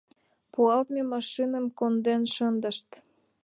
[0.51, 2.89] Пуалтыме машиным конден шындышт.